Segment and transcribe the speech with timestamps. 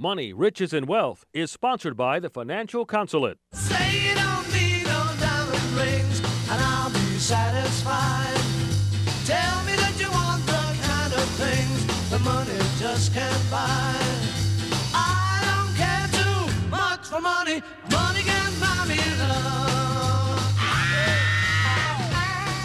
[0.00, 3.36] Money, Riches, and Wealth is sponsored by the Financial Consulate.
[3.52, 8.40] Say you don't need no diamond rings, and I'll be satisfied.
[9.26, 10.52] Tell me that you want the
[10.88, 13.94] kind of things the money just can't buy.
[14.94, 17.60] I don't care too much for money.
[17.90, 18.96] Money can buy me
[19.28, 20.40] love.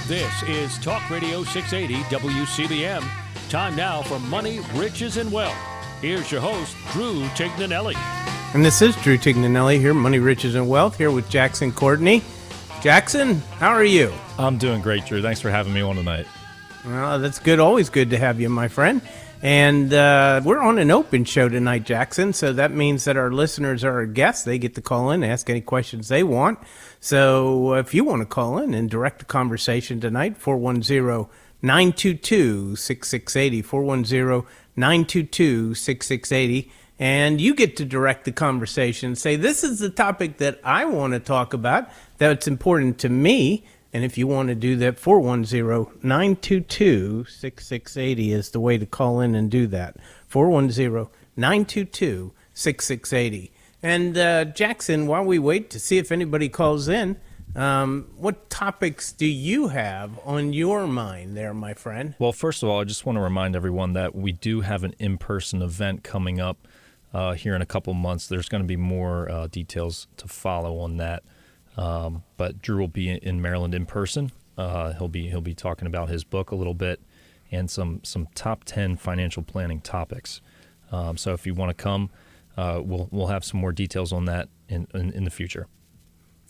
[0.07, 3.03] This is Talk Radio 680 WCBM.
[3.49, 5.74] Time now for Money, Riches, and Wealth.
[6.01, 7.95] Here's your host, Drew Tignanelli.
[8.53, 12.21] And this is Drew Tignanelli here, Money, Riches, and Wealth, here with Jackson Courtney.
[12.81, 14.13] Jackson, how are you?
[14.37, 15.21] I'm doing great, Drew.
[15.21, 16.27] Thanks for having me on tonight.
[16.85, 17.59] Well, that's good.
[17.59, 19.01] Always good to have you, my friend.
[19.41, 22.33] And uh, we're on an open show tonight, Jackson.
[22.33, 24.43] So that means that our listeners are our guests.
[24.43, 26.59] They get to call in, ask any questions they want.
[26.99, 31.29] So if you want to call in and direct the conversation tonight, 410
[31.61, 33.61] 922 6680.
[33.61, 36.71] 410 922 6680.
[36.97, 39.15] And you get to direct the conversation.
[39.15, 43.65] Say, this is the topic that I want to talk about, that's important to me.
[43.91, 49.21] And if you want to do that, 410 922 6680 is the way to call
[49.21, 49.95] in and do that.
[50.27, 53.51] 410 922 6680.
[53.81, 57.17] And uh, Jackson, while we wait to see if anybody calls in,
[57.55, 62.15] um, what topics do you have on your mind there, my friend?
[62.19, 64.93] Well, first of all, I just want to remind everyone that we do have an
[64.99, 66.67] in person event coming up
[67.13, 68.27] uh, here in a couple months.
[68.27, 71.23] There's going to be more uh, details to follow on that.
[71.77, 74.31] Um, but Drew will be in Maryland in person.
[74.57, 77.01] Uh, he'll be he'll be talking about his book a little bit
[77.51, 80.41] and some some top ten financial planning topics.
[80.91, 82.09] Um, so if you want to come,
[82.57, 85.67] uh, we'll we'll have some more details on that in in, in the future.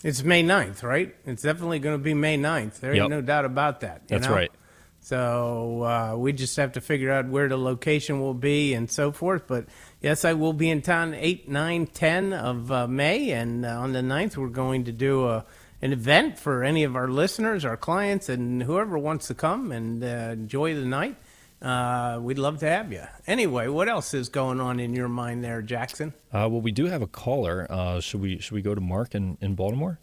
[0.02, 1.14] It's May 9th, right?
[1.24, 2.80] It's definitely going to be May 9th.
[2.80, 4.02] There ain't no doubt about that.
[4.02, 4.34] you That's know?
[4.34, 4.52] right.
[5.00, 9.12] So uh, we just have to figure out where the location will be and so
[9.12, 9.46] forth.
[9.46, 9.66] But
[10.00, 13.30] yes, I will be in town 8, 9, 10 of uh, May.
[13.30, 15.44] And uh, on the 9th, we're going to do a,
[15.80, 20.02] an event for any of our listeners, our clients, and whoever wants to come and
[20.02, 21.16] uh, enjoy the night.
[21.60, 23.02] Uh, we'd love to have you.
[23.26, 26.12] Anyway, what else is going on in your mind there, Jackson?
[26.32, 27.66] Uh, well, we do have a caller.
[27.70, 29.98] Uh, should we should we go to Mark in, in Baltimore?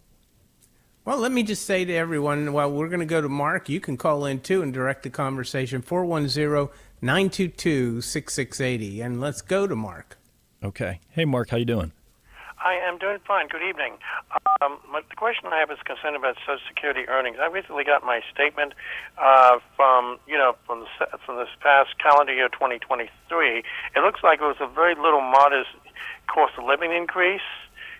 [1.05, 3.67] Well, let me just say to everyone, well, we're going to go to Mark.
[3.67, 6.69] You can call in too and direct the conversation 410
[7.01, 9.01] 922 6680.
[9.01, 10.17] And let's go to Mark.
[10.63, 11.01] Okay.
[11.09, 11.91] Hey, Mark, how you doing?
[12.63, 13.49] I am doing fine.
[13.49, 13.99] Good evening.
[14.61, 17.35] Um, the question I have is concerned about Social Security earnings.
[17.35, 18.71] I recently got my statement
[19.19, 23.11] uh, from you know from the, from this past calendar year 2023.
[23.59, 25.75] It looks like it was a very little modest
[26.27, 27.43] cost of living increase.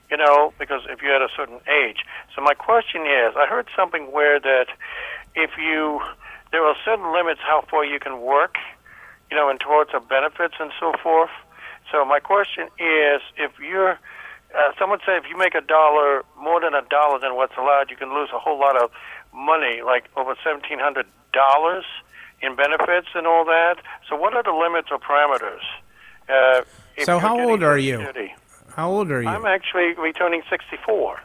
[0.10, 2.06] You know, because if you're at a certain age.
[2.36, 4.68] So my question is, I heard something where that
[5.36, 6.00] if you
[6.52, 8.56] there are certain limits how far you can work,
[9.30, 11.32] you know, and towards the benefits and so forth.
[11.92, 14.00] So my question is, if you're
[14.56, 17.90] uh, someone said if you make a dollar more than a dollar than what's allowed,
[17.90, 18.92] you can lose a whole lot of
[19.34, 21.86] money, like over seventeen hundred dollars
[22.42, 23.76] in benefits and all that.
[24.10, 25.64] So what are the limits or parameters?
[26.30, 26.64] Uh,
[27.04, 27.98] So how old are you?
[27.98, 28.34] Security?
[28.76, 29.28] How old are you?
[29.28, 31.20] I'm actually returning sixty-four.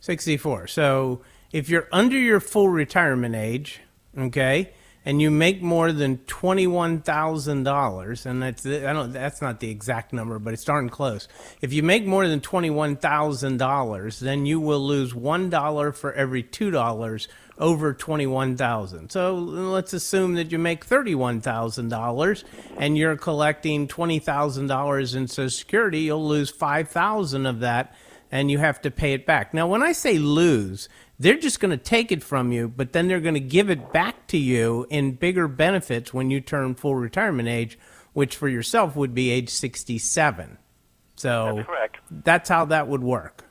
[0.00, 0.66] 64.
[0.66, 1.22] So
[1.52, 3.80] if you're under your full retirement age,
[4.18, 4.72] okay,
[5.04, 10.38] and you make more than $21,000, and that's I don't that's not the exact number,
[10.38, 11.28] but it's darn close.
[11.60, 17.92] If you make more than $21,000, then you will lose $1 for every $2 over
[17.92, 19.10] 21,000.
[19.10, 22.44] So let's assume that you make $31,000
[22.78, 27.94] and you're collecting $20,000 in social security, you'll lose 5,000 of that
[28.30, 29.52] and you have to pay it back.
[29.52, 30.88] Now, when I say lose,
[31.22, 33.92] they're just going to take it from you, but then they're going to give it
[33.92, 37.78] back to you in bigger benefits when you turn full retirement age,
[38.12, 40.58] which for yourself would be age 67.
[41.14, 41.96] So That's correct.
[42.10, 43.44] that's how that would work.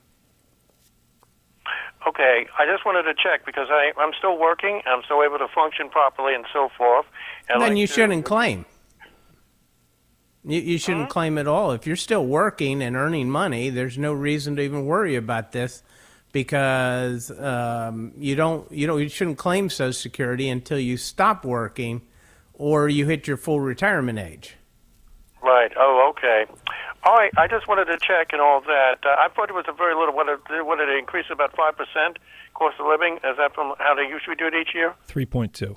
[2.06, 4.82] Okay, I just wanted to check because I, I'm still working.
[4.86, 7.06] I'm still able to function properly and so forth.
[7.48, 8.66] And then like you to- shouldn't claim.
[10.44, 11.12] You, you shouldn't hmm?
[11.12, 11.72] claim at all.
[11.72, 15.84] If you're still working and earning money, there's no reason to even worry about this
[16.32, 22.02] because um, you don't you don't you shouldn't claim Social Security until you stop working
[22.54, 24.56] or you hit your full retirement age.
[25.44, 25.72] Right.
[25.76, 26.46] Oh, okay.
[27.04, 27.32] All right.
[27.38, 29.00] I just wanted to check and all that.
[29.04, 30.14] Uh, I thought it was a very little.
[30.16, 32.20] What did, what it increase about five percent
[32.54, 33.16] cost of living?
[33.18, 34.94] Is that from how they usually do it each year?
[35.06, 35.76] Three point two.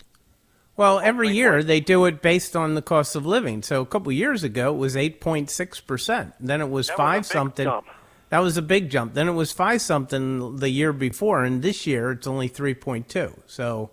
[0.76, 3.62] Well, every year they do it based on the cost of living.
[3.62, 6.32] So a couple years ago it was 8.6%.
[6.40, 7.64] Then it was That was a 5 big something.
[7.64, 7.86] jump.
[8.34, 9.14] That was a big jump.
[9.14, 13.32] Then it was 5 something the year before and this year it's only 3.2.
[13.46, 13.92] So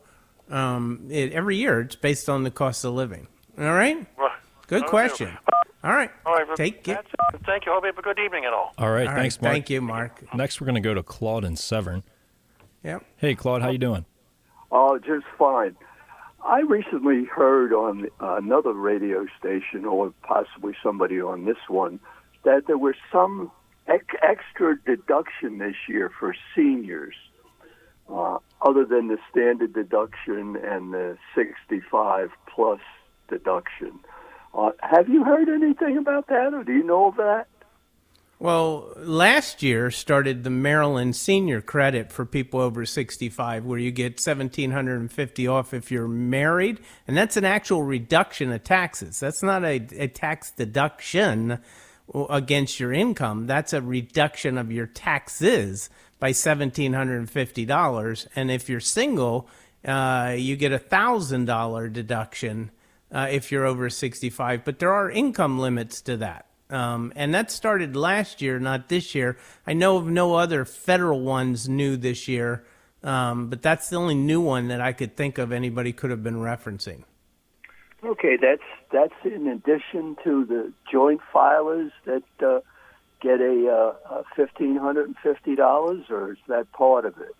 [0.50, 3.28] um, it, every year it's based on the cost of living.
[3.60, 3.98] All right?
[4.18, 4.32] Right.
[4.66, 4.90] Good Okay.
[4.90, 5.38] question.
[5.84, 6.10] All right.
[6.26, 6.56] All right.
[6.56, 7.06] Take it.
[7.46, 7.72] Thank you.
[7.72, 8.74] Hope you have a good evening and all.
[8.80, 9.54] All right, All right, thanks, Mark.
[9.54, 10.24] Thank you, Mark.
[10.34, 12.02] Next, we're going to go to Claude and Severn.
[12.84, 13.06] Yep.
[13.18, 14.06] Hey, Claude, how you doing?
[14.72, 15.76] Oh, just fine.
[16.44, 22.00] I recently heard on another radio station, or possibly somebody on this one,
[22.44, 23.52] that there were some
[24.22, 27.16] extra deduction this year for seniors,
[28.10, 32.82] uh, other than the standard deduction and the 65 plus
[33.30, 34.00] deduction.
[34.54, 37.48] Uh, have you heard anything about that, or do you know of that?
[38.42, 44.14] Well, last year started the Maryland senior credit for people over 65 where you get
[44.14, 49.20] 1750 off if you're married, and that's an actual reduction of taxes.
[49.20, 51.60] That's not a, a tax deduction
[52.30, 53.48] against your income.
[53.48, 59.50] That's a reduction of your taxes by $1750, and if you're single,
[59.84, 62.70] uh, you get a $1000 deduction
[63.12, 66.46] uh, if you're over 65, but there are income limits to that.
[66.70, 69.38] Um, and that started last year, not this year.
[69.68, 72.64] I know of no other federal ones new this year,
[73.04, 76.24] um, but that's the only new one that I could think of anybody could have
[76.24, 77.04] been referencing.
[78.04, 82.62] Okay, that's that's in addition to the joint filers that uh,
[83.22, 87.36] get a, uh, fifteen hundred and fifty dollars, or is that part of it?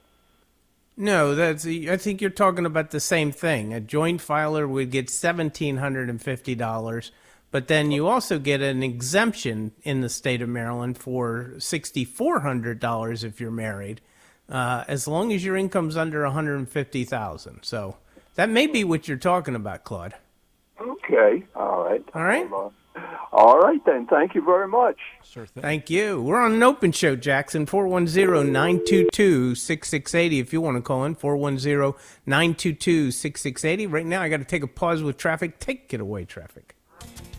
[0.96, 1.66] No, that's.
[1.66, 3.74] I think you're talking about the same thing.
[3.74, 7.12] A joint filer would get seventeen hundred and fifty dollars,
[7.50, 12.42] but then you also get an exemption in the state of Maryland for sixty four
[12.42, 14.00] hundred dollars if you're married,
[14.48, 17.64] uh, as long as your income's under one hundred and fifty thousand.
[17.64, 17.98] So
[18.36, 20.14] that may be what you're talking about, Claude.
[21.12, 22.48] Okay, all right, All right.
[22.52, 22.70] Uh,
[23.34, 24.08] all right then.
[24.08, 24.98] Thank you very much.
[25.24, 25.62] Sure thing.
[25.62, 26.22] Thank you.
[26.22, 27.66] We're on an open show, Jackson.
[27.66, 31.16] 410-922-6680 if you want to call in.
[31.16, 33.92] 410-922-6680.
[33.92, 35.60] Right now, I got to take a pause with traffic.
[35.60, 36.76] Take it away, traffic.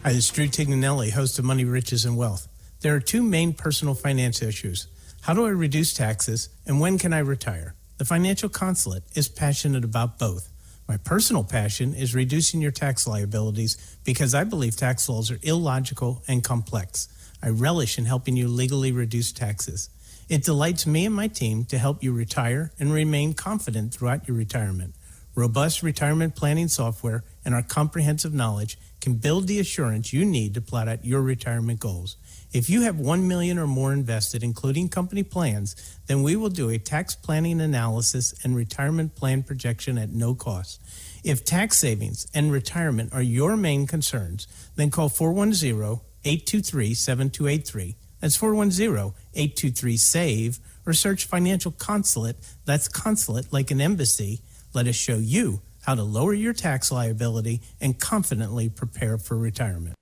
[0.03, 2.49] Hi, this is Drew Tignanelli, host of Money, Riches, and Wealth.
[2.81, 4.89] There are two main personal finance issues.
[5.23, 7.77] How do I reduce taxes, and when can I retire?
[7.99, 10.49] The Financial Consulate is passionate about both.
[10.89, 16.23] My personal passion is reducing your tax liabilities because I believe tax laws are illogical
[16.27, 17.09] and complex.
[17.43, 19.91] I relish in helping you legally reduce taxes.
[20.29, 24.37] It delights me and my team to help you retire and remain confident throughout your
[24.37, 24.95] retirement.
[25.35, 30.61] Robust retirement planning software and our comprehensive knowledge can build the assurance you need to
[30.61, 32.17] plot out your retirement goals.
[32.53, 35.75] If you have 1 million or more invested including company plans,
[36.07, 40.83] then we will do a tax planning analysis and retirement plan projection at no cost.
[41.25, 44.47] If tax savings and retirement are your main concerns,
[44.77, 47.95] then call 410-823-7283.
[48.21, 52.37] That's 410-823-SAVE or search Financial Consulate.
[52.67, 54.43] That's consulate like an embassy.
[54.75, 59.95] Let us show you how to lower your tax liability and confidently prepare for retirement.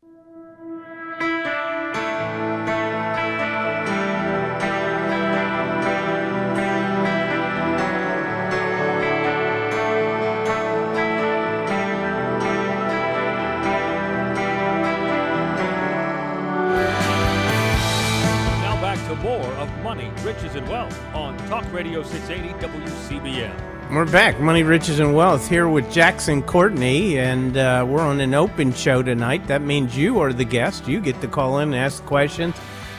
[20.30, 23.90] Riches, and Wealth on Talk Radio 680 WCBM.
[23.90, 28.32] We're back, Money, Riches, and Wealth, here with Jackson Courtney, and uh, we're on an
[28.32, 29.48] open show tonight.
[29.48, 30.86] That means you are the guest.
[30.86, 32.54] You get to call in and ask questions.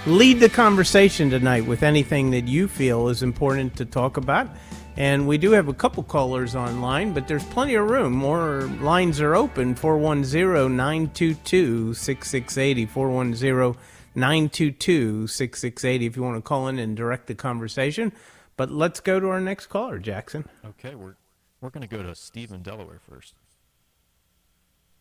[0.05, 4.49] Lead the conversation tonight with anything that you feel is important to talk about.
[4.97, 8.11] And we do have a couple callers online, but there's plenty of room.
[8.11, 12.85] More lines are open 410 922 6680.
[12.87, 13.81] 410
[14.15, 18.11] 922 6680 if you want to call in and direct the conversation.
[18.57, 20.47] But let's go to our next caller, Jackson.
[20.65, 21.15] Okay, we're
[21.61, 23.35] we're going to go to Steve in Delaware first.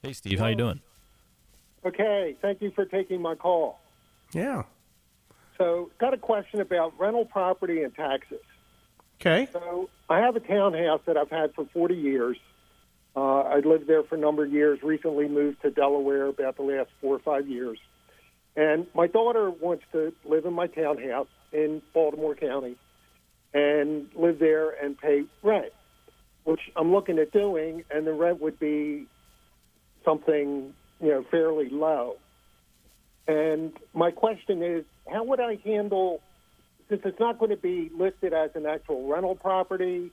[0.03, 0.81] Hey, Steve, how you doing?
[1.85, 3.81] Okay, thank you for taking my call.
[4.33, 4.63] Yeah.
[5.57, 8.41] So, got a question about rental property and taxes.
[9.21, 9.49] Okay.
[9.53, 12.37] So, I have a townhouse that I've had for 40 years.
[13.17, 14.83] Uh, I lived there for a number of years.
[14.83, 17.79] Recently moved to Delaware about the last four or five years.
[18.57, 22.77] And my daughter wants to live in my townhouse in Baltimore County
[23.53, 25.73] and live there and pay rent,
[26.45, 29.07] which I'm looking at doing, and the rent would be
[30.05, 32.17] something you know fairly low.
[33.27, 36.21] And my question is, how would I handle
[36.89, 40.11] since it's not going to be listed as an actual rental property,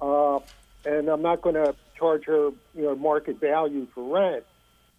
[0.00, 0.38] uh,
[0.84, 4.44] and I'm not going to charge her you know market value for rent,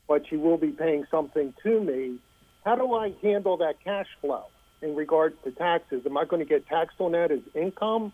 [0.07, 2.17] but she will be paying something to me.
[2.65, 4.45] How do I handle that cash flow
[4.81, 6.01] in regards to taxes?
[6.05, 8.11] Am I going to get taxed on that as income?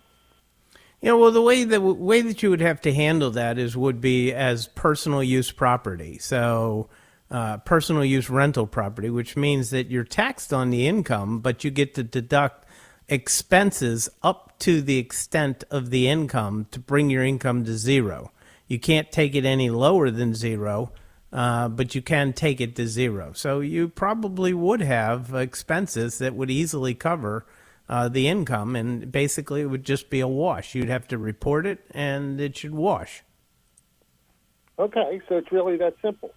[0.99, 4.01] Yeah, well, the way the way that you would have to handle that is would
[4.01, 6.19] be as personal use property.
[6.19, 6.89] So,
[7.31, 11.71] uh, personal use rental property, which means that you're taxed on the income, but you
[11.71, 12.65] get to deduct
[13.07, 18.31] expenses up to the extent of the income to bring your income to zero.
[18.67, 20.91] You can't take it any lower than zero,
[21.31, 23.31] uh, but you can take it to zero.
[23.33, 27.45] So you probably would have expenses that would easily cover
[27.87, 30.75] uh, the income, and basically it would just be a wash.
[30.75, 33.23] You'd have to report it, and it should wash.
[34.79, 36.31] Okay, so it's really that simple.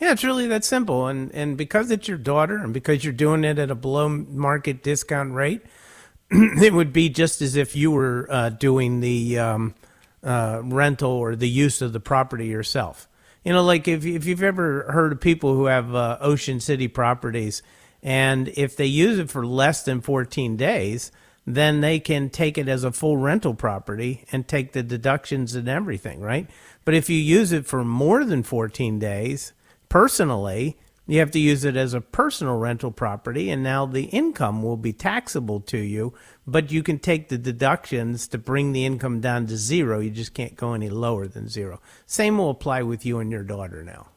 [0.00, 3.44] Yeah, it's really that simple, and and because it's your daughter, and because you're doing
[3.44, 5.62] it at a below market discount rate,
[6.30, 9.74] it would be just as if you were uh, doing the um,
[10.22, 13.08] uh, rental or the use of the property yourself.
[13.46, 16.88] You know, like if if you've ever heard of people who have uh, Ocean City
[16.88, 17.62] properties,
[18.02, 21.12] and if they use it for less than 14 days,
[21.46, 25.68] then they can take it as a full rental property and take the deductions and
[25.68, 26.50] everything, right?
[26.84, 29.52] But if you use it for more than 14 days,
[29.88, 30.76] personally,
[31.06, 34.76] you have to use it as a personal rental property, and now the income will
[34.76, 36.12] be taxable to you,
[36.46, 40.00] but you can take the deductions to bring the income down to zero.
[40.00, 41.80] You just can't go any lower than zero.
[42.06, 44.08] Same will apply with you and your daughter now.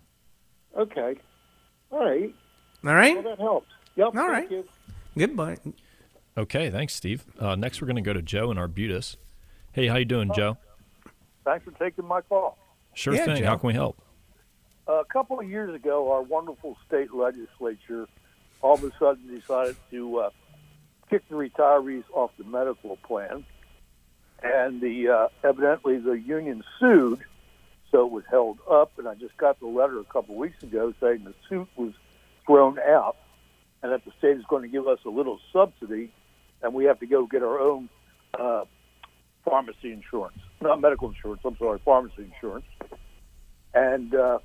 [0.75, 1.15] Okay.
[1.91, 2.33] All right.
[2.85, 3.15] All right?
[3.15, 3.67] Well, that helps.
[3.95, 4.07] Yep.
[4.07, 4.51] All thank right.
[4.51, 4.65] You.
[5.17, 5.57] Goodbye.
[6.37, 7.25] Okay, thanks, Steve.
[7.37, 9.17] Uh, next, we're going to go to Joe in Arbutus.
[9.73, 10.57] Hey, how you doing, Joe?
[11.43, 12.57] Thanks for taking my call.
[12.93, 13.37] Sure Yeah, thing.
[13.37, 13.45] Joe.
[13.45, 14.01] How can we help?
[14.89, 18.07] A couple of years ago, our wonderful state legislature
[18.61, 20.29] all of a sudden decided to uh,
[21.09, 23.45] kick the retirees off the medical plan,
[24.43, 27.19] and the uh, evidently the union sued,
[27.91, 28.91] so it was held up.
[28.97, 31.93] And I just got the letter a couple of weeks ago saying the suit was
[32.45, 33.15] thrown out,
[33.83, 36.11] and that the state is going to give us a little subsidy,
[36.61, 37.89] and we have to go get our own
[38.37, 38.65] uh,
[39.45, 41.41] pharmacy insurance, not medical insurance.
[41.45, 42.65] I'm sorry, pharmacy insurance.
[43.73, 44.39] And uh,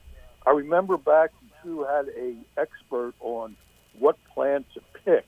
[0.47, 1.31] I remember back
[1.63, 3.57] Drew had a expert on
[3.99, 5.27] what plan to pick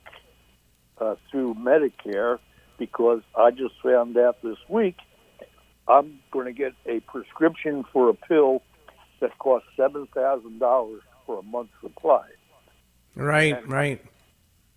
[0.99, 2.39] uh, through Medicare
[2.79, 4.97] because I just found out this week
[5.89, 8.63] I'm going to get a prescription for a pill
[9.21, 12.27] that costs seven thousand dollars for a month's supply,
[13.15, 14.01] Right, right.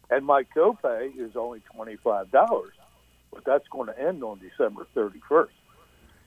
[0.10, 2.74] and my copay is only twenty five dollars,
[3.34, 5.54] but that's going to end on December thirty first.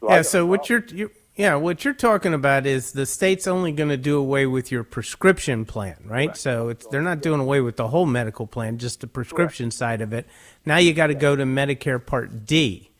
[0.01, 3.73] So Yeah, so what you're you, yeah, what you're talking about is the state's only
[3.73, 6.37] going to do away with your prescription plan, right?
[6.37, 10.03] So it's they're not doing away with the whole medical plan, just the prescription side
[10.03, 10.27] of it.
[10.67, 12.91] Now you got to go to Medicare Part D.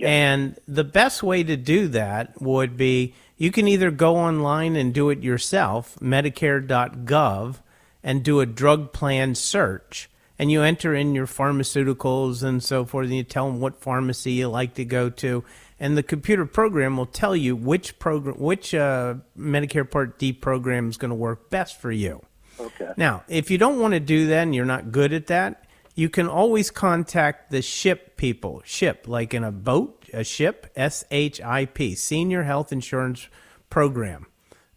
[0.00, 4.94] And the best way to do that would be you can either go online and
[4.94, 7.56] do it yourself, medicare.gov,
[8.02, 10.08] and do a drug plan search.
[10.38, 14.32] And you enter in your pharmaceuticals and so forth, and you tell them what pharmacy
[14.32, 15.44] you like to go to.
[15.82, 20.88] And the computer program will tell you which program, which uh, Medicare Part D program
[20.88, 22.22] is going to work best for you.
[22.60, 22.92] Okay.
[22.96, 25.64] Now, if you don't want to do that and you're not good at that,
[25.96, 28.62] you can always contact the ship people.
[28.64, 33.26] Ship, like in a boat, a ship, S H I P, Senior Health Insurance
[33.68, 34.26] Program.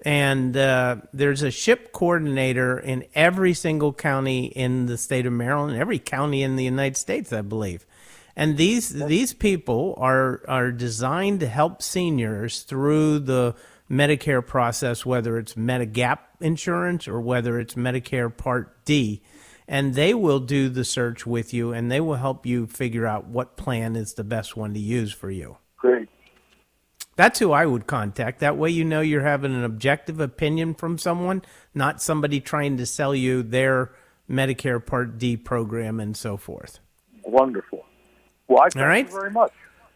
[0.03, 5.77] And uh, there's a ship coordinator in every single county in the state of Maryland,
[5.77, 7.85] every county in the United States, I believe.
[8.35, 13.55] And these these people are are designed to help seniors through the
[13.89, 19.21] Medicare process, whether it's Medigap insurance or whether it's Medicare Part D.
[19.67, 23.27] And they will do the search with you and they will help you figure out
[23.27, 25.57] what plan is the best one to use for you.
[25.77, 26.09] Great.
[27.15, 28.39] That's who I would contact.
[28.41, 31.41] That way, you know you're having an objective opinion from someone,
[31.73, 33.91] not somebody trying to sell you their
[34.29, 36.79] Medicare Part D program and so forth.
[37.23, 37.85] Wonderful.
[38.47, 39.05] Well, I thank right.
[39.05, 39.51] you very much.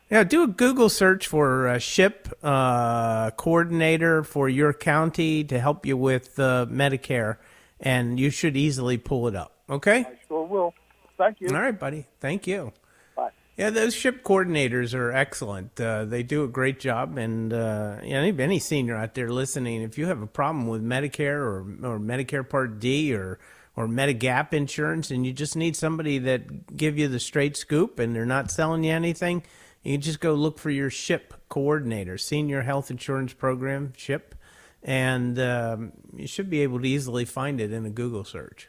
[0.10, 5.86] Yeah, do a Google search for a ship uh, coordinator for your county to help
[5.86, 7.38] you with uh, Medicare,
[7.79, 9.53] and you should easily pull it up.
[9.70, 10.00] Okay?
[10.00, 10.74] I sure will.
[11.15, 11.50] Thank you.
[11.50, 12.08] All right, buddy.
[12.20, 12.74] Thank you.
[13.15, 13.29] Bye.
[13.56, 15.79] Yeah, those ship coordinators are excellent.
[15.79, 19.84] Uh, they do a great job, and uh, you know, any senior out there listening,
[19.84, 23.38] if you have a problem with Medicare or or Medicare Part D or
[23.79, 28.13] or Medigap insurance, and you just need somebody that give you the straight scoop, and
[28.13, 29.41] they're not selling you anything,
[29.83, 34.36] you just go look for your ship coordinator, Senior Health Insurance Program, SHIP,
[34.83, 38.67] and um, you should be able to easily find it in a Google search.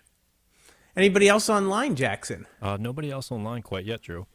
[0.96, 2.46] Anybody else online, Jackson?
[2.62, 4.28] Uh, nobody else online quite yet, Drew.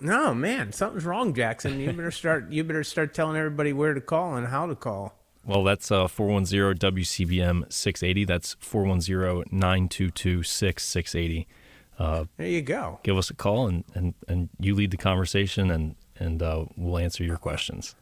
[0.00, 1.78] No, man, something's wrong, Jackson.
[1.78, 2.50] You better start.
[2.50, 5.21] You better start telling everybody where to call and how to call.
[5.44, 8.24] Well, that's uh, 410 WCBM 680.
[8.24, 11.48] That's 410 922 6680.
[12.36, 13.00] There you go.
[13.02, 16.98] Give us a call and, and, and you lead the conversation and, and uh, we'll
[16.98, 17.94] answer your questions.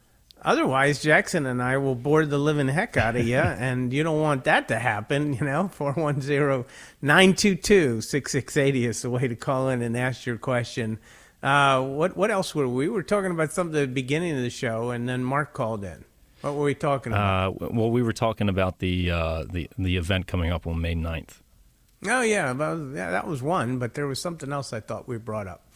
[0.43, 4.19] Otherwise, Jackson and I will bore the living heck out of you, and you don't
[4.19, 5.33] want that to happen.
[5.33, 6.65] You know, 410
[7.01, 10.99] 922 6680 is the way to call in and ask your question.
[11.43, 12.87] Uh, what what else were we?
[12.87, 15.83] we were talking about something at the beginning of the show, and then Mark called
[15.83, 16.05] in.
[16.41, 17.61] What were we talking about?
[17.61, 20.95] Uh, well, we were talking about the uh, the the event coming up on May
[20.95, 21.41] 9th.
[22.07, 25.17] Oh yeah, about, yeah, that was one, but there was something else I thought we
[25.17, 25.67] brought up.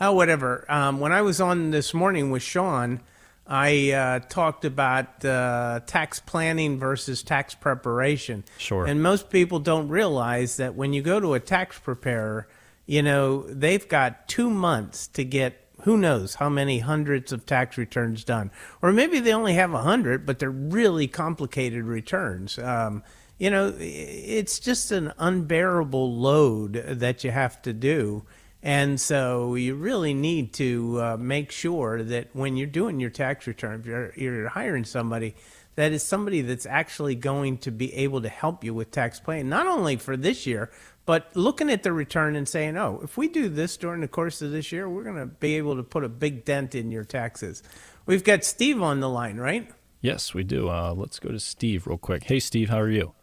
[0.00, 0.64] Oh, whatever.
[0.68, 3.00] Um, when I was on this morning with Sean,
[3.46, 8.44] I uh, talked about uh, tax planning versus tax preparation.
[8.58, 8.86] Sure.
[8.86, 12.46] And most people don't realize that when you go to a tax preparer,
[12.86, 17.76] you know they've got two months to get who knows how many hundreds of tax
[17.76, 22.58] returns done, or maybe they only have a hundred, but they're really complicated returns.
[22.58, 23.02] Um,
[23.38, 28.24] you know, it's just an unbearable load that you have to do.
[28.62, 33.48] And so you really need to uh, make sure that when you're doing your tax
[33.48, 35.34] return, if you're, you're hiring somebody,
[35.74, 39.48] that is somebody that's actually going to be able to help you with tax planning,
[39.48, 40.70] not only for this year,
[41.04, 44.40] but looking at the return and saying, oh, if we do this during the course
[44.42, 47.04] of this year, we're going to be able to put a big dent in your
[47.04, 47.62] taxes.
[48.06, 49.70] We've got Steve on the line, right?
[50.00, 50.68] Yes, we do.
[50.68, 52.24] Uh, let's go to Steve real quick.
[52.24, 53.14] Hey, Steve, how are you?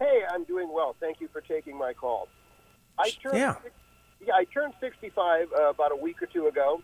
[0.00, 0.94] Hey, I'm doing well.
[1.00, 2.28] Thank you for taking my call.
[2.98, 3.54] I turned Yeah.
[4.24, 6.82] yeah, I turned 65 uh, about a week or two ago,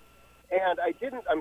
[0.50, 1.40] and I didn't I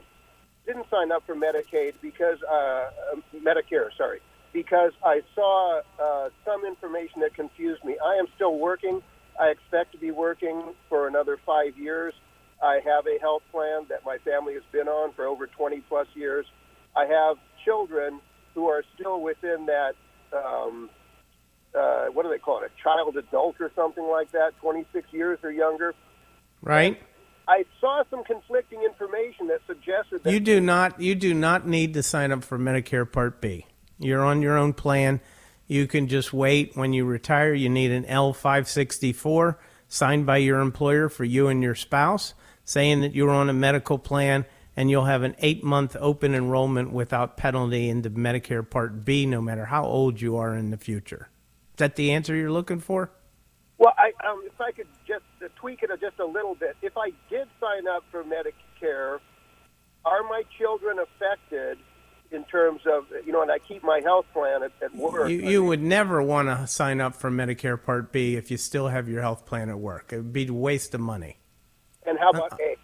[0.65, 2.89] didn't sign up for Medicaid because uh, uh,
[3.35, 4.19] Medicare, sorry,
[4.53, 7.97] because I saw uh, some information that confused me.
[8.03, 9.01] I am still working.
[9.39, 12.13] I expect to be working for another five years.
[12.61, 16.07] I have a health plan that my family has been on for over 20 plus
[16.13, 16.45] years.
[16.95, 18.19] I have children
[18.53, 19.93] who are still within that.
[20.33, 20.89] Um,
[21.73, 22.71] uh, what do they call it?
[22.77, 25.95] A child adult or something like that, 26 years or younger.
[26.61, 27.01] Right?
[27.47, 31.93] I saw some conflicting information that suggested that You do not you do not need
[31.95, 33.65] to sign up for Medicare Part B.
[34.03, 35.21] You're on your own plan.
[35.67, 37.53] You can just wait when you retire.
[37.53, 43.13] You need an L564 signed by your employer for you and your spouse saying that
[43.13, 48.09] you're on a medical plan and you'll have an 8-month open enrollment without penalty into
[48.09, 51.29] Medicare Part B no matter how old you are in the future.
[51.73, 53.11] Is that the answer you're looking for?
[53.77, 55.23] Well, I, um, if I could just
[55.55, 59.19] tweak it just a little bit, if I did sign up for Medicare,
[60.05, 61.77] are my children affected
[62.31, 63.41] in terms of you know?
[63.41, 65.29] And I keep my health plan at, at work.
[65.29, 68.87] You, you would never want to sign up for Medicare Part B if you still
[68.87, 70.11] have your health plan at work.
[70.13, 71.37] It would be a waste of money.
[72.05, 72.75] and how about A?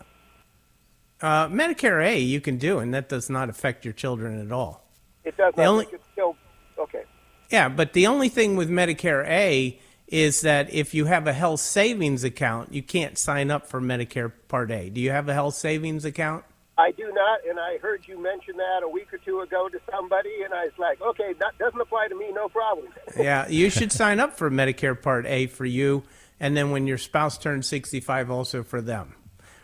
[1.19, 4.87] Uh, Medicare A you can do, and that does not affect your children at all.
[5.23, 5.69] It does The not.
[5.69, 6.35] only- still
[6.77, 7.03] okay.
[7.49, 11.59] Yeah, but the only thing with Medicare A is that if you have a health
[11.59, 14.89] savings account, you can't sign up for Medicare Part A.
[14.89, 16.45] Do you have a health savings account?
[16.77, 19.79] I do not, and I heard you mention that a week or two ago to
[19.91, 22.87] somebody, and I was like, okay, that doesn't apply to me, no problem.
[23.17, 26.03] Yeah, you should sign up for Medicare Part A for you,
[26.39, 29.15] and then when your spouse turns 65, also for them.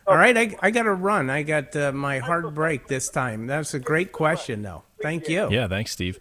[0.08, 1.30] All right, I, I got to run.
[1.30, 3.48] I got uh, my hard break this time.
[3.48, 4.84] That's a great question, though.
[5.02, 5.50] Thank you.
[5.50, 6.20] Yeah, thanks, Steve.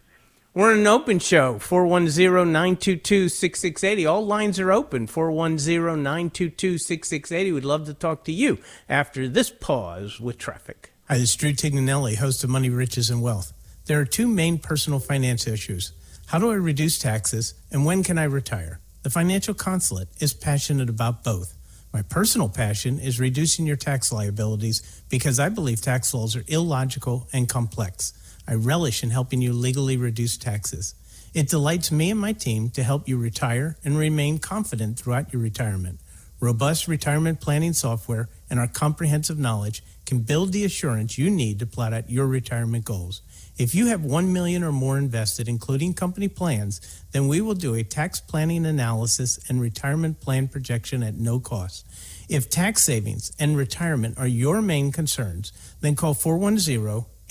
[0.55, 4.11] We're in an open show, 410-922-6680.
[4.11, 7.55] All lines are open, 410-922-6680.
[7.55, 10.93] We'd love to talk to you after this pause with traffic.
[11.09, 13.55] Hi, this is Drew Tignanelli, host of Money, Riches, and Wealth.
[13.87, 15.93] There are two main personal finance issues.
[16.27, 18.79] How do I reduce taxes, and when can I retire?
[19.05, 21.55] The Financial Consulate is passionate about both.
[21.95, 27.27] My personal passion is reducing your tax liabilities because I believe tax laws are illogical
[27.33, 28.13] and complex.
[28.47, 30.95] I relish in helping you legally reduce taxes.
[31.35, 35.41] It delights me and my team to help you retire and remain confident throughout your
[35.41, 35.99] retirement.
[36.41, 41.67] Robust retirement planning software and our comprehensive knowledge can build the assurance you need to
[41.67, 43.23] plot out your retirement goals.
[43.57, 46.81] If you have 1 million or more invested including company plans,
[47.13, 51.87] then we will do a tax planning analysis and retirement plan projection at no cost.
[52.29, 56.15] If tax savings and retirement are your main concerns, then call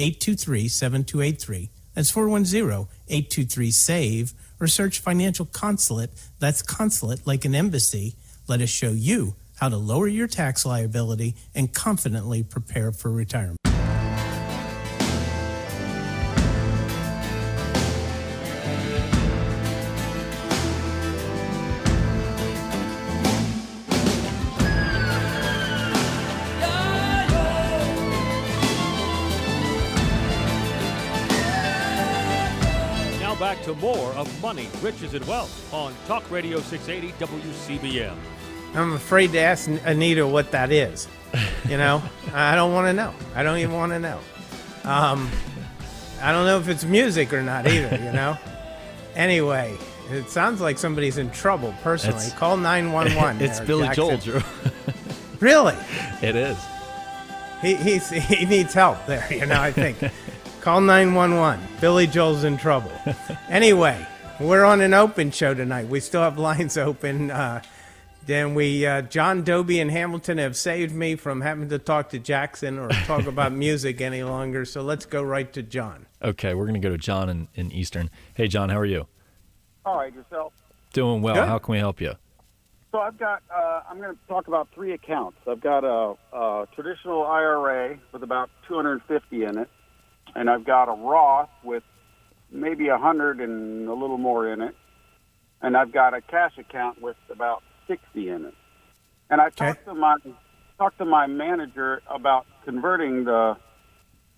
[0.01, 1.69] 410-823-7283.
[1.93, 6.09] That's 410-823-SAVE or search Financial Consulate.
[6.39, 8.15] That's consulate like an embassy.
[8.47, 13.60] Let us show you how to lower your tax liability and confidently prepare for retirement.
[34.81, 38.15] Riches, and Wealth on Talk Radio 680 WCBM.
[38.73, 41.07] I'm afraid to ask Anita what that is.
[41.67, 42.01] You know,
[42.33, 43.13] I don't want to know.
[43.35, 44.19] I don't even want to know.
[44.83, 45.29] Um,
[46.21, 48.37] I don't know if it's music or not either, you know?
[49.15, 49.77] anyway,
[50.09, 52.17] it sounds like somebody's in trouble personally.
[52.25, 53.41] It's- Call 911.
[53.41, 54.07] it's there, Billy Jackson.
[54.07, 54.41] Joel, Drew.
[55.39, 55.75] Really?
[56.21, 56.57] it is.
[57.61, 59.97] He, he's, he needs help there, you know, I think.
[60.61, 61.63] Call 911.
[61.79, 62.91] Billy Joel's in trouble.
[63.49, 64.03] Anyway,
[64.47, 65.87] we're on an open show tonight.
[65.87, 67.31] We still have lines open.
[67.31, 67.61] Uh,
[68.25, 72.19] then we, uh, John Dobie and Hamilton have saved me from having to talk to
[72.19, 74.63] Jackson or talk about music any longer.
[74.65, 76.05] So let's go right to John.
[76.21, 78.09] Okay, we're going to go to John in, in Eastern.
[78.35, 79.07] Hey, John, how are you?
[79.85, 80.53] All right, yourself.
[80.93, 81.35] Doing well.
[81.35, 81.47] Good.
[81.47, 82.13] How can we help you?
[82.91, 83.41] So I've got.
[83.49, 85.37] Uh, I'm going to talk about three accounts.
[85.47, 89.69] I've got a, a traditional IRA with about 250 in it,
[90.35, 91.83] and I've got a Roth with
[92.51, 94.75] maybe a hundred and a little more in it,
[95.61, 98.53] and I've got a cash account with about 60 in it.
[99.29, 100.17] And I talked to my
[100.77, 103.55] talked to my manager about converting the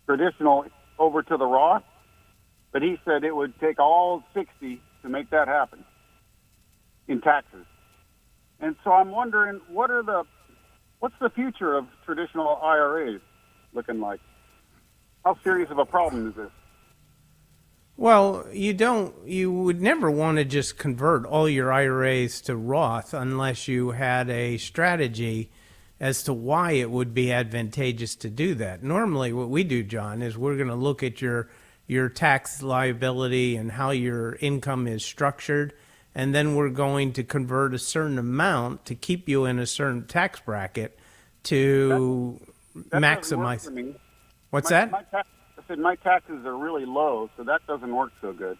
[0.06, 0.66] traditional
[1.00, 1.84] over to the Roth,
[2.72, 5.84] but he said it would take all 60 to make that happen
[7.08, 7.66] in taxes.
[8.60, 10.24] And so I'm wondering, what are the,
[11.00, 13.22] what's the future of traditional IRAs
[13.74, 14.20] looking like?
[15.26, 16.52] How serious of a problem is this?
[17.96, 19.14] Well, you don't.
[19.28, 24.30] You would never want to just convert all your IRAs to Roth unless you had
[24.30, 25.52] a strategy
[26.00, 28.84] as to why it would be advantageous to do that.
[28.84, 31.50] Normally, what we do, John, is we're going to look at your
[31.86, 35.74] your tax liability and how your income is structured,
[36.16, 40.08] and then we're going to convert a certain amount to keep you in a certain
[40.08, 40.98] tax bracket
[41.44, 42.40] to
[42.90, 43.96] That doesn't maximize.
[44.50, 44.92] What's My- that?
[44.92, 45.28] My tax,
[45.64, 48.58] I said my taxes are really low, so that doesn't work so good.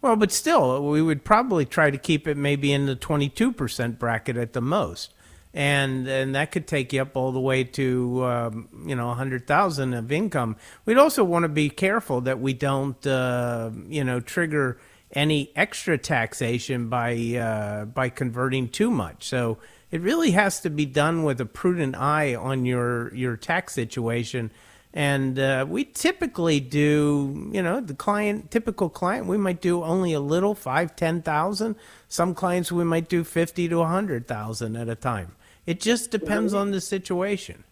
[0.00, 4.36] Well, but still, we would probably try to keep it maybe in the 22% bracket
[4.36, 5.14] at the most.
[5.54, 9.92] And and that could take you up all the way to um, you know 100,000
[9.92, 10.56] of income.
[10.86, 14.78] We'd also want to be careful that we don't uh, you know trigger
[15.12, 19.24] any extra taxation by uh, by converting too much.
[19.28, 19.58] So
[19.90, 24.50] it really has to be done with a prudent eye on your your tax situation.
[24.94, 30.12] And uh, we typically do, you know, the client, typical client, we might do only
[30.12, 31.76] a little, five, ten thousand.
[32.08, 35.34] Some clients we might do fifty to a hundred thousand at a time.
[35.64, 37.64] It just depends on the situation.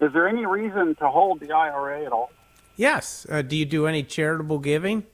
[0.00, 2.30] Is there any reason to hold the IRA at all?
[2.76, 3.26] Yes.
[3.28, 5.04] Uh, do you do any charitable giving?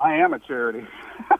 [0.00, 0.86] I am a charity.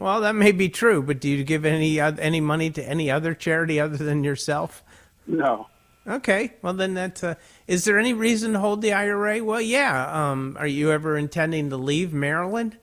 [0.00, 3.10] Well, that may be true, but do you give any oth- any money to any
[3.10, 4.82] other charity other than yourself?
[5.26, 5.66] No.
[6.10, 7.22] Okay, well then that's.
[7.22, 7.36] Uh,
[7.68, 9.44] is there any reason to hold the IRA?
[9.44, 10.30] Well, yeah.
[10.30, 12.76] Um, are you ever intending to leave Maryland?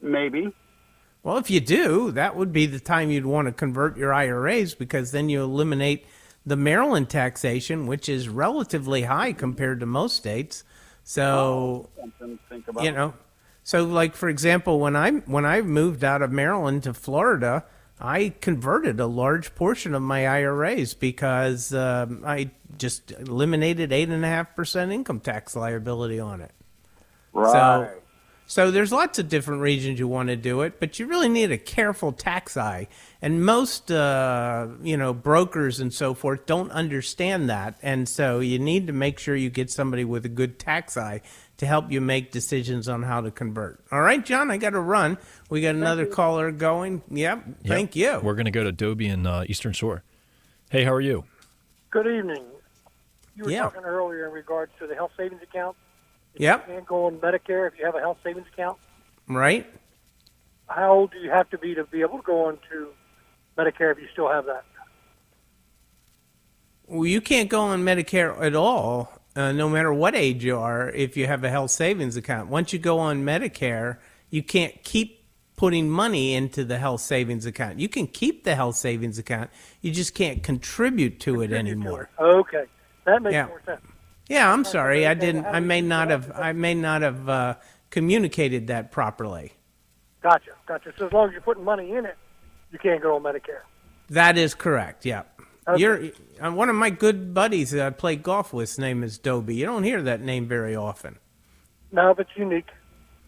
[0.00, 0.52] Maybe.
[1.22, 4.74] Well, if you do, that would be the time you'd want to convert your IRAs
[4.74, 6.06] because then you eliminate
[6.44, 10.64] the Maryland taxation, which is relatively high compared to most states.
[11.02, 12.84] So, Something to think about.
[12.84, 13.14] you know,
[13.62, 17.64] so like for example, when I when I moved out of Maryland to Florida,
[18.00, 24.24] I converted a large portion of my IRAs because um, I just eliminated eight and
[24.24, 26.50] a half percent income tax liability on it.
[27.32, 27.52] Right.
[27.52, 28.00] So,
[28.46, 31.50] so there's lots of different reasons you want to do it, but you really need
[31.50, 32.88] a careful tax eye.
[33.22, 38.58] And most, uh, you know, brokers and so forth don't understand that, and so you
[38.58, 41.22] need to make sure you get somebody with a good tax eye
[41.58, 43.84] to help you make decisions on how to convert.
[43.92, 45.18] All right, John, I got to run.
[45.50, 47.02] We got another caller going.
[47.10, 47.56] Yep, Yep.
[47.66, 48.18] thank you.
[48.22, 50.02] We're going to go to Dobie in uh, Eastern Shore.
[50.70, 51.24] Hey, how are you?
[51.90, 52.42] Good evening.
[53.36, 53.62] You were Yeah.
[53.62, 55.76] talking earlier in regards to the health savings account.
[56.36, 58.78] Yep, You can't go on Medicare if you have a health savings account.
[59.28, 59.66] right.
[60.68, 62.88] How old do you have to be to be able to go on to
[63.56, 64.64] Medicare if you still have that?
[66.86, 70.90] Well, you can't go on Medicare at all, uh, no matter what age you are,
[70.90, 72.48] if you have a health savings account.
[72.48, 73.98] Once you go on Medicare,
[74.30, 75.24] you can't keep
[75.56, 77.78] putting money into the health savings account.
[77.78, 82.10] You can keep the health savings account, you just can't contribute to it anymore.
[82.18, 82.64] Okay,
[83.04, 83.46] that makes Yeah.
[83.46, 83.80] more sense.
[84.28, 85.44] Yeah, I'm sorry, I didn't.
[85.44, 86.32] I may not have.
[86.34, 87.54] I may not have uh,
[87.90, 89.52] communicated that properly.
[90.22, 90.94] Gotcha, gotcha.
[90.98, 92.16] So as long as you're putting money in it,
[92.72, 93.60] you can't go on Medicare.
[94.08, 95.04] That is correct.
[95.04, 95.24] Yeah.
[95.66, 95.80] Okay.
[95.80, 96.00] You're
[96.40, 98.68] uh, one of my good buddies that I play golf with.
[98.70, 99.56] His name is Dobie.
[99.56, 101.18] You don't hear that name very often.
[101.90, 102.68] No, but it's unique.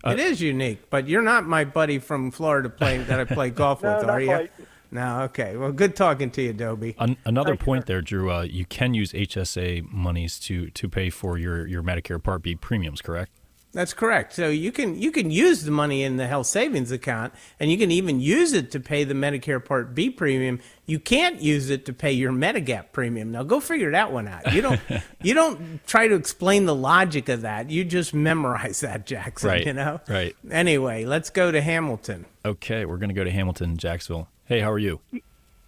[0.05, 3.83] it is unique, but you're not my buddy from Florida playing that I play golf
[3.83, 4.27] No, with, not are you?
[4.27, 4.53] quite.
[4.91, 5.57] No, okay.
[5.57, 6.95] Well, good talking to you, Dobie.
[6.99, 8.31] An- another point there, Drew.
[8.31, 12.55] Uh, you can use HSA monies to to pay for your your Medicare Part B
[12.55, 13.33] premiums, correct?
[13.77, 14.33] That's correct.
[14.33, 17.77] So you can you can use the money in the health savings account, and you
[17.77, 20.61] can even use it to pay the Medicare Part B premium.
[20.87, 23.33] You can't use it to pay your Medigap premium.
[23.33, 24.51] Now go figure that one out.
[24.55, 24.81] You don't
[25.23, 27.69] you don't try to explain the logic of that.
[27.69, 29.51] You just memorize that, Jackson.
[29.51, 30.01] Right, You know.
[30.09, 30.35] right.
[30.51, 32.25] Anyway, let's go to Hamilton.
[32.47, 34.29] Okay, we're going to go to Hamilton, Jacksonville.
[34.47, 35.01] Hey, how are you?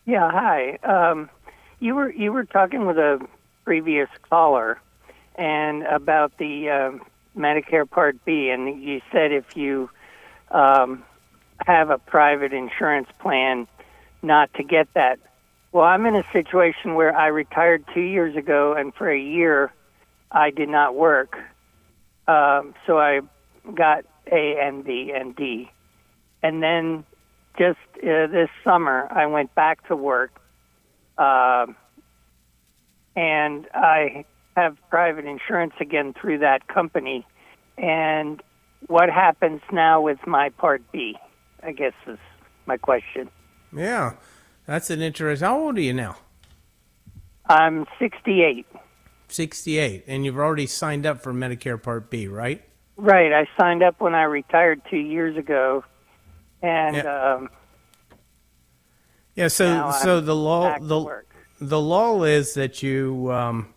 [0.07, 0.79] Yeah, hi.
[0.83, 1.29] Um,
[1.79, 3.21] you were you were talking with a
[3.67, 4.81] previous caller,
[5.35, 7.03] and about the um
[7.39, 9.89] Medicare Part B, and you said if you
[10.51, 11.05] um,
[11.67, 13.67] have a private insurance plan,
[14.23, 15.19] not to get that.
[15.73, 19.73] Well, I'm in a situation where I retired two years ago, and for a year,
[20.31, 21.37] I did not work.
[22.27, 23.21] Um, so I
[23.75, 25.71] got A and B and D,
[26.43, 27.05] and then
[27.59, 30.31] just uh, this summer I went back to work,
[31.17, 31.77] um
[33.17, 34.25] and I
[34.61, 37.27] have private insurance again through that company.
[37.77, 38.43] And
[38.87, 41.17] what happens now with my Part B?
[41.63, 42.19] I guess is
[42.67, 43.29] my question.
[43.75, 44.15] Yeah,
[44.67, 45.43] that's an interest.
[45.43, 46.17] How old are you now?
[47.49, 48.67] I'm 68.
[49.29, 52.63] 68, and you've already signed up for Medicare Part B, right?
[52.97, 53.33] Right.
[53.33, 55.85] I signed up when I retired two years ago,
[56.63, 57.49] and um,
[59.35, 61.23] Yeah, so so I'm the law the
[61.61, 63.73] the law is that you um,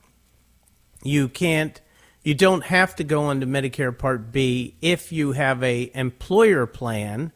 [1.03, 1.79] you can't
[2.23, 7.31] you don't have to go into Medicare Part B if you have a employer plan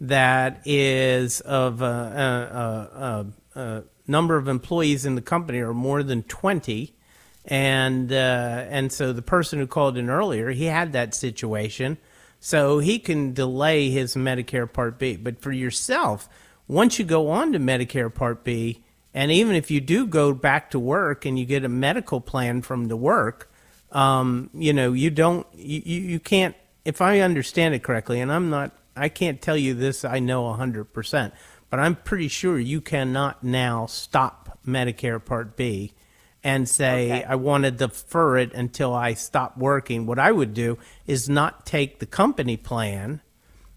[0.00, 6.02] that is of a, a, a, a, number of employees in the company or more
[6.02, 6.94] than twenty,
[7.44, 11.96] and uh, and so the person who called in earlier he had that situation,
[12.40, 15.16] so he can delay his Medicare Part B.
[15.16, 16.28] But for yourself,
[16.66, 18.83] once you go on to Medicare Part B,
[19.14, 22.62] and even if you do go back to work and you get a medical plan
[22.62, 23.50] from the work,
[23.92, 26.56] um, you know you don't you, you can't.
[26.84, 30.04] If I understand it correctly, and I'm not, I can't tell you this.
[30.04, 31.32] I know hundred percent,
[31.70, 35.92] but I'm pretty sure you cannot now stop Medicare Part B
[36.42, 40.06] and say I want to defer it until I stop working.
[40.06, 43.22] What I would do is not take the company plan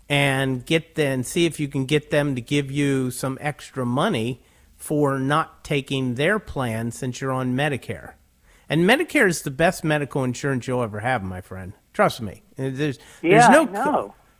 [0.10, 4.42] and get them see if you can get them to give you some extra money
[4.78, 8.14] for not taking their plan since you're on Medicare.
[8.70, 11.74] And Medicare is the best medical insurance you'll ever have, my friend.
[11.94, 12.44] Trust me.
[12.58, 13.70] There's there's Yeah, no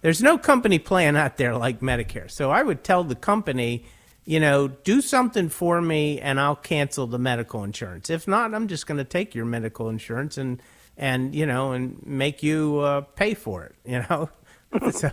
[0.02, 2.30] there's no company plan out there like Medicare.
[2.32, 3.86] So I would tell the company,
[4.26, 8.10] you know, do something for me and I'll cancel the medical insurance.
[8.10, 10.62] If not, I'm just going to take your medical insurance and
[10.98, 13.76] and you know and make you uh, pay for it.
[13.86, 14.30] You know,
[14.92, 15.12] so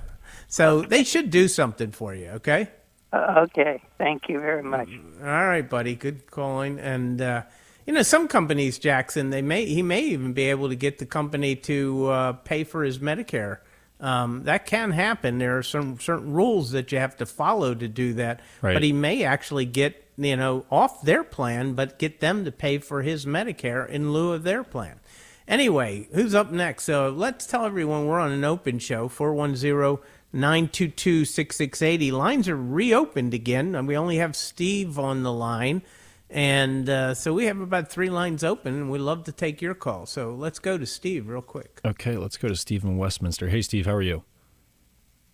[0.49, 2.29] so they should do something for you.
[2.31, 2.69] Okay.
[3.15, 3.81] Uh, okay.
[3.99, 4.89] Thank you very much.
[5.21, 5.95] All right, buddy.
[5.95, 6.79] Good calling.
[6.79, 7.43] And uh,
[7.87, 11.07] you know, some companies, Jackson, they may he may even be able to get the
[11.07, 13.59] company to uh, pay for his Medicare.
[14.01, 15.39] Um, that can happen.
[15.39, 18.41] There are some certain rules that you have to follow to do that.
[18.61, 18.75] Right.
[18.75, 22.79] But he may actually get you know off their plan, but get them to pay
[22.79, 24.99] for his Medicare in lieu of their plan.
[25.47, 26.85] Anyway, who's up next?
[26.85, 29.99] So let's tell everyone we're on an open show 410
[30.35, 32.11] 922 6680.
[32.11, 35.83] Lines are reopened again, and we only have Steve on the line.
[36.29, 39.75] And uh, so we have about three lines open, and we'd love to take your
[39.75, 40.07] call.
[40.07, 41.81] So let's go to Steve real quick.
[41.85, 43.49] Okay, let's go to Steve in Westminster.
[43.49, 44.25] Hey, Steve, how are you?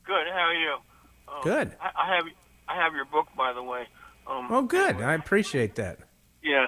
[0.05, 0.27] Good.
[0.31, 0.75] How are you?
[1.29, 1.77] Um, Good.
[1.81, 2.25] I, I have
[2.69, 3.87] I have your book, by the way.
[4.27, 4.97] Um, Oh, good.
[5.01, 5.99] I appreciate that.
[6.43, 6.67] Yeah.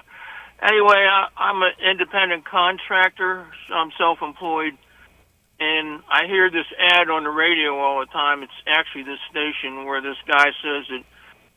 [0.61, 3.45] Anyway, I, I'm an independent contractor.
[3.73, 4.77] I'm self-employed,
[5.59, 8.43] and I hear this ad on the radio all the time.
[8.43, 11.03] It's actually this station where this guy says that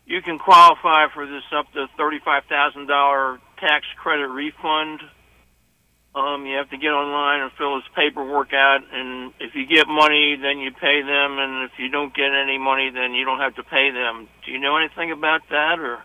[0.06, 5.00] you can qualify for this up to thirty-five thousand dollar tax credit refund.
[6.14, 9.86] Um, you have to get online and fill this paperwork out, and if you get
[9.86, 13.38] money, then you pay them, and if you don't get any money, then you don't
[13.38, 14.26] have to pay them.
[14.44, 15.98] Do you know anything about that, or?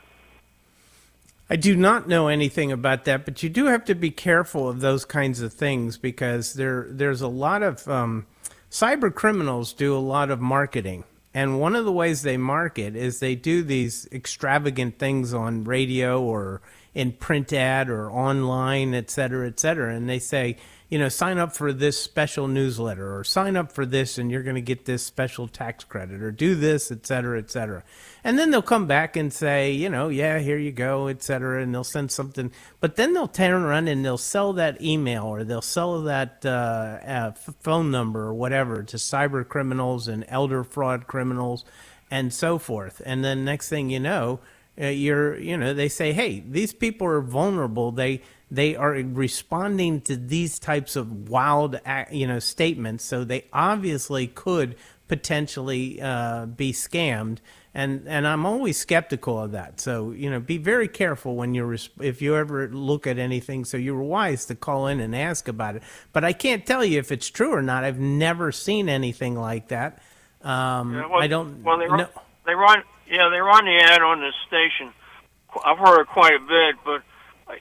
[1.51, 4.79] I do not know anything about that, but you do have to be careful of
[4.79, 8.25] those kinds of things because there there's a lot of um,
[8.69, 13.19] cyber criminals do a lot of marketing, and one of the ways they market is
[13.19, 16.61] they do these extravagant things on radio or
[16.93, 20.55] in print ad or online, et cetera, et cetera, and they say,
[20.91, 24.43] you know, sign up for this special newsletter or sign up for this and you're
[24.43, 27.81] going to get this special tax credit or do this, et cetera, et cetera.
[28.25, 31.63] And then they'll come back and say, you know, yeah, here you go, et cetera,
[31.63, 32.51] and they'll send something.
[32.81, 36.49] But then they'll turn around and they'll sell that email or they'll sell that uh,
[36.49, 41.63] uh, phone number or whatever to cyber criminals and elder fraud criminals
[42.11, 43.01] and so forth.
[43.05, 44.41] And then next thing you know,
[44.79, 48.21] uh, you're you know they say hey these people are vulnerable they
[48.51, 51.79] they are responding to these types of wild
[52.11, 54.75] you know statements so they obviously could
[55.07, 57.39] potentially uh, be scammed
[57.73, 61.73] and and I'm always skeptical of that so you know be very careful when you're
[62.01, 65.77] if you ever look at anything so you're wise to call in and ask about
[65.77, 65.83] it
[66.13, 69.69] but I can't tell you if it's true or not I've never seen anything like
[69.69, 70.01] that
[70.43, 72.09] um, Yeah, well, I don't Well, they run, know.
[72.45, 74.93] they run, yeah, they run the ad on this station.
[75.65, 77.03] I've heard it quite a bit, but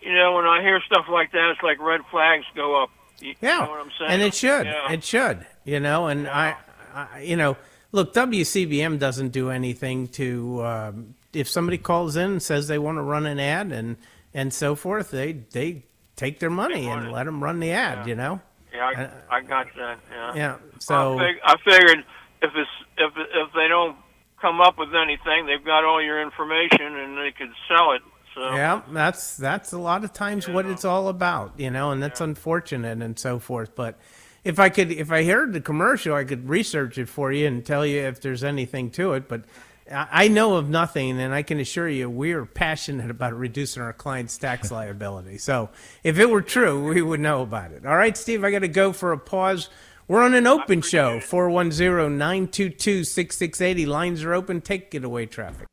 [0.01, 2.91] you know, when I hear stuff like that, it's like red flags go up.
[3.21, 4.11] You, Yeah, know what I'm saying?
[4.13, 4.67] and it should.
[4.67, 4.93] Yeah.
[4.93, 5.47] It should.
[5.65, 6.57] You know, and I,
[6.95, 7.57] I, you know,
[7.93, 10.65] look, WCBM doesn't do anything to.
[10.65, 13.97] Um, if somebody calls in and says they want to run an ad and
[14.35, 15.85] and so forth, they they
[16.17, 18.07] take their money and let them run the ad.
[18.09, 18.41] You know.
[18.73, 19.99] Yeah, I, I got that.
[20.11, 20.35] Yeah.
[20.35, 22.05] Yeah, so- I, fig- I figured
[22.43, 23.97] if it's if if they don't
[24.41, 28.01] come up with anything, they've got all your information and they could sell it.
[28.35, 32.03] So Yeah, that's that's a lot of times what it's all about, you know, and
[32.03, 33.75] that's unfortunate and so forth.
[33.75, 33.99] But
[34.45, 37.65] if I could, if I heard the commercial, I could research it for you and
[37.65, 39.29] tell you if there's anything to it.
[39.29, 39.45] But
[39.91, 43.83] I I know of nothing, and I can assure you, we are passionate about reducing
[43.83, 45.39] our clients' tax liability.
[45.39, 45.71] So
[46.05, 47.85] if it were true, we would know about it.
[47.85, 49.69] All right, Steve, I got to go for a pause.
[50.09, 53.87] We're on an open show, 410 922 6680.
[53.87, 54.61] Lines are open.
[54.61, 55.69] Take it away, traffic.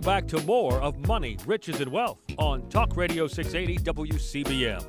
[0.00, 4.82] Now back to more of Money, Riches, and Wealth on Talk Radio 680 WCBM.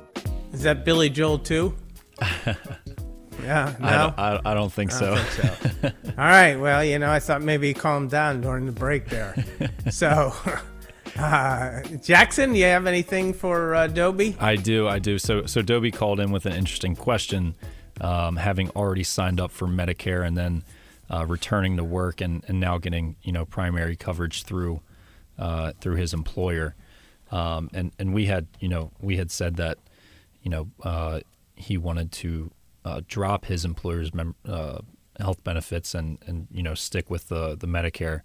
[0.54, 1.76] Is that Billy Joel too?
[2.46, 3.86] yeah, no.
[3.86, 5.14] I don't, I, I don't think I so.
[5.14, 6.12] don't think so.
[6.18, 6.56] All right.
[6.56, 9.34] Well, you know, I thought maybe he calmed down during the break there.
[9.90, 10.32] so,
[11.18, 14.34] uh, Jackson, you have anything for uh, Dobie?
[14.40, 15.18] I do, I do.
[15.18, 17.54] So, so Dobie called in with an interesting question,
[18.00, 20.64] um, having already signed up for Medicare and then
[21.10, 24.80] uh, returning to work and, and now getting you know primary coverage through
[25.42, 26.76] uh, through his employer,
[27.32, 29.78] um, and and we had you know we had said that
[30.42, 31.20] you know uh,
[31.56, 32.52] he wanted to
[32.84, 34.78] uh, drop his employer's mem- uh,
[35.18, 38.20] health benefits and and you know stick with the the Medicare.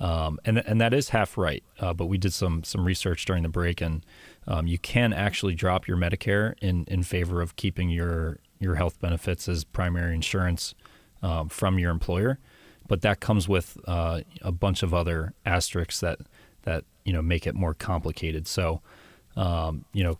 [0.00, 1.62] Um, and and that is half right.
[1.78, 4.04] Uh, but we did some some research during the break, and
[4.46, 8.98] um, you can actually drop your Medicare in in favor of keeping your your health
[9.00, 10.74] benefits as primary insurance
[11.22, 12.38] um, from your employer.
[12.86, 16.18] But that comes with uh, a bunch of other asterisks that
[16.64, 18.46] that you know make it more complicated.
[18.46, 18.82] So
[19.36, 20.18] um, you know,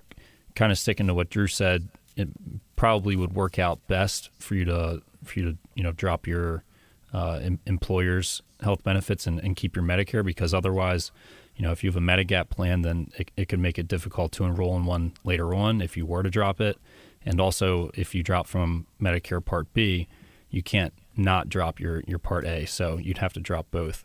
[0.54, 2.28] kind of sticking to what Drew said, it
[2.76, 6.64] probably would work out best for you to for you to you know drop your
[7.12, 11.12] uh, em- employer's health benefits and, and keep your Medicare because otherwise,
[11.56, 14.32] you know, if you have a Medigap plan, then it, it could make it difficult
[14.32, 16.78] to enroll in one later on if you were to drop it.
[17.24, 20.08] And also, if you drop from Medicare Part B,
[20.50, 22.66] you can't not drop your, your Part A.
[22.66, 24.04] So you'd have to drop both.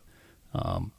[0.54, 0.92] Um,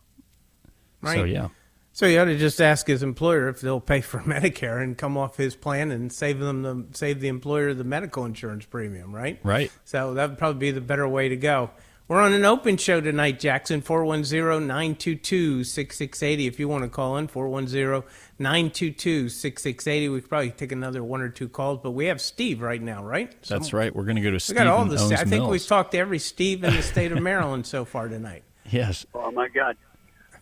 [1.03, 1.47] So, yeah.
[1.93, 5.17] So he ought to just ask his employer if they'll pay for Medicare and come
[5.17, 9.39] off his plan and save them the save the employer the medical insurance premium, right?
[9.43, 9.71] Right.
[9.83, 11.71] So that would probably be the better way to go.
[12.07, 16.45] We're on an open show tonight, Jackson, 410-922-6680.
[16.45, 20.11] If you want to call in, 410-922-6680.
[20.11, 23.01] We could probably take another one or two calls, but we have Steve right now,
[23.03, 23.33] right?
[23.43, 23.95] That's right.
[23.95, 25.51] We're going to go to We Steve got all the I think Mills.
[25.51, 28.43] we've talked to every Steve in the state of Maryland so far tonight.
[28.69, 29.05] Yes.
[29.13, 29.77] Oh my God.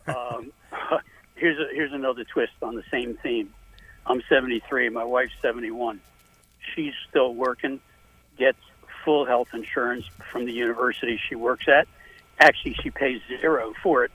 [0.07, 0.51] Um,
[1.35, 3.53] here's a, here's another twist on the same theme.
[4.05, 4.89] I'm 73.
[4.89, 6.01] My wife's 71.
[6.75, 7.79] She's still working.
[8.37, 8.57] Gets
[9.05, 11.87] full health insurance from the university she works at.
[12.39, 14.11] Actually, she pays zero for it.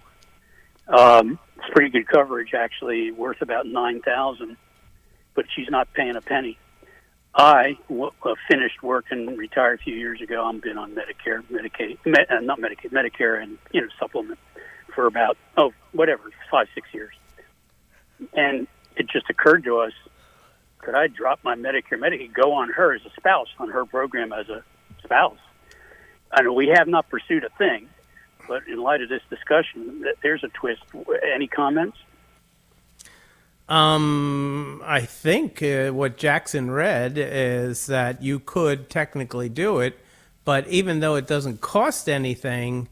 [0.88, 4.56] Um, it's pretty good coverage, actually, worth about nine thousand.
[5.34, 6.58] But she's not paying a penny.
[7.34, 10.44] I w- uh, finished working, retired a few years ago.
[10.44, 14.38] I've been on Medicare, Medicaid, me- uh, not Medicaid, Medicare, and you know supplement
[14.94, 17.14] for about oh whatever five six years.
[18.32, 19.92] And it just occurred to us:
[20.78, 24.32] could I drop my Medicare, Medicaid, go on her as a spouse on her program
[24.32, 24.62] as a
[25.02, 25.38] spouse?
[26.32, 27.88] I know we have not pursued a thing,
[28.48, 30.82] but in light of this discussion, th- there's a twist.
[31.22, 31.96] Any comments?
[33.68, 39.98] Um, I think uh, what Jackson read is that you could technically do it,
[40.44, 42.88] but even though it doesn't cost anything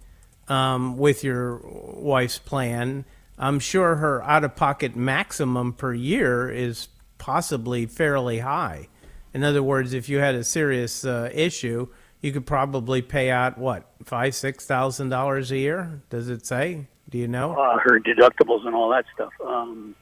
[0.48, 3.04] um, with your wife's plan,
[3.38, 6.88] I'm sure her out of pocket maximum per year is
[7.18, 8.88] possibly fairly high.
[9.34, 11.88] In other words, if you had a serious uh, issue,
[12.20, 16.02] you could probably pay out what five, six thousand dollars a year.
[16.10, 16.86] Does it say?
[17.08, 17.52] Do you know?
[17.52, 19.32] uh, her deductibles and all that stuff.
[19.44, 19.94] Um,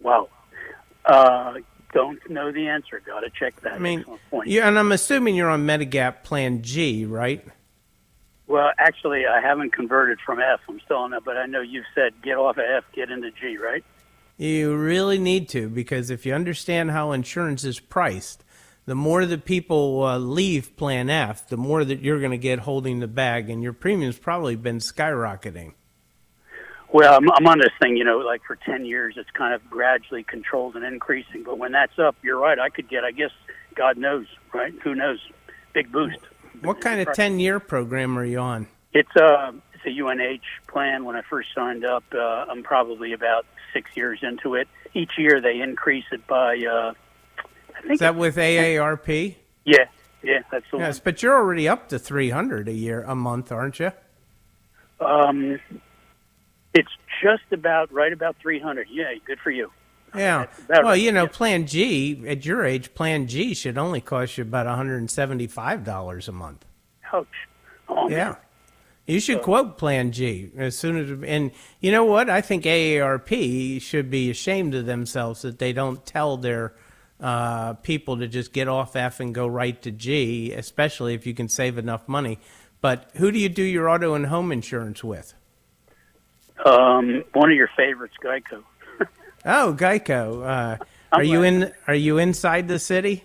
[0.00, 0.28] wow.
[1.04, 1.54] Uh,
[1.92, 3.02] don't know the answer.
[3.04, 3.74] Got to check that.
[3.74, 4.04] I mean,
[4.44, 7.44] you, and I'm assuming you're on Medigap Plan G, right?
[8.52, 10.60] Well, actually, I haven't converted from F.
[10.68, 13.30] I'm still on that, but I know you've said get off of F, get into
[13.30, 13.82] G, right?
[14.36, 18.44] You really need to because if you understand how insurance is priced,
[18.84, 22.58] the more that people uh, leave Plan F, the more that you're going to get
[22.58, 25.72] holding the bag, and your premium's probably been skyrocketing.
[26.92, 29.62] Well, I'm, I'm on this thing, you know, like for 10 years, it's kind of
[29.70, 31.42] gradually controlled and increasing.
[31.42, 32.58] But when that's up, you're right.
[32.58, 33.30] I could get, I guess,
[33.74, 34.74] God knows, right?
[34.82, 35.20] Who knows?
[35.72, 36.18] Big boost.
[36.60, 38.68] What kind of 10 year program are you on?
[38.92, 41.04] It's a, it's a UNH plan.
[41.04, 44.68] When I first signed up, uh, I'm probably about six years into it.
[44.94, 46.92] Each year they increase it by, uh,
[47.74, 47.94] I think.
[47.94, 49.34] Is that with AARP?
[49.64, 49.86] yeah,
[50.22, 53.80] yeah, that's the Yes, but you're already up to 300 a year, a month, aren't
[53.80, 53.92] you?
[55.00, 55.58] Um,
[56.74, 56.90] it's
[57.22, 58.88] just about right about 300.
[58.90, 59.70] Yeah, good for you.
[60.14, 60.46] Yeah.
[60.68, 64.66] Well, you know, Plan G, at your age, Plan G should only cost you about
[64.66, 66.64] $175 a month.
[67.12, 67.26] Ouch.
[67.88, 68.10] Oh, man.
[68.10, 68.34] Yeah.
[69.06, 71.50] You should quote Plan G as soon as, and
[71.80, 72.30] you know what?
[72.30, 76.74] I think AARP should be ashamed of themselves that they don't tell their
[77.20, 81.34] uh, people to just get off F and go right to G, especially if you
[81.34, 82.38] can save enough money.
[82.80, 85.34] But who do you do your auto and home insurance with?
[86.64, 88.62] Um, one of your favorites, Geico.
[89.44, 90.46] Oh, Geico.
[90.46, 91.72] Uh, are you in?
[91.86, 93.24] Are you inside the city?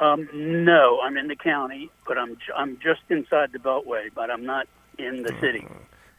[0.00, 4.44] Um, no, I'm in the county, but I'm I'm just inside the Beltway, but I'm
[4.44, 4.66] not
[4.98, 5.66] in the city.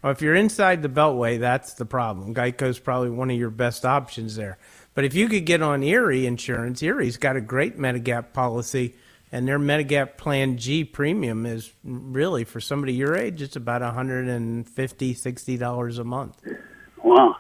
[0.02, 2.34] Well, if you're inside the Beltway, that's the problem.
[2.34, 4.58] Geico's probably one of your best options there.
[4.94, 8.96] But if you could get on Erie Insurance, Erie's got a great Medigap policy,
[9.32, 15.14] and their Medigap Plan G premium is really for somebody your age, it's about 150
[15.14, 16.38] 60 dollars a month.
[17.02, 17.38] Wow,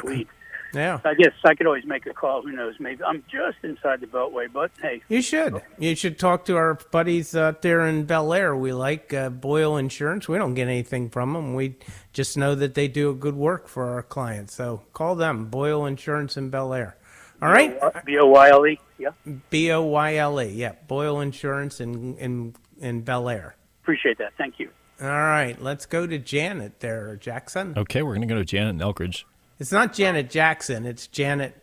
[0.00, 0.28] sweet.
[0.76, 1.00] Yeah.
[1.04, 2.42] I guess I could always make a call.
[2.42, 2.74] Who knows?
[2.78, 5.62] Maybe I'm just inside the Beltway, but hey, You should.
[5.78, 8.54] You should talk to our buddies out there in Bel Air.
[8.54, 10.28] We like uh, Boyle Insurance.
[10.28, 11.54] We don't get anything from them.
[11.54, 11.76] We
[12.12, 14.54] just know that they do a good work for our clients.
[14.54, 16.96] So call them, Boyle Insurance in Bel Air.
[17.42, 17.78] All right?
[18.04, 18.78] B O Y L E.
[18.98, 19.10] Yeah,
[19.50, 20.46] B O Y L E.
[20.46, 23.56] Yeah, Boyle Insurance in in in Bel Air.
[23.82, 24.32] appreciate that.
[24.38, 24.70] Thank you.
[25.00, 27.74] All right, let's go to Janet there, Jackson.
[27.76, 29.24] Okay, we're going to go to Janet in Elkridge.
[29.58, 30.84] It's not Janet Jackson.
[30.84, 31.56] It's Janet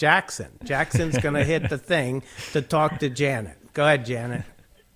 [0.00, 0.48] Jackson.
[0.64, 3.56] Jackson's going to hit the thing to talk to Janet.
[3.72, 4.42] Go ahead, Janet.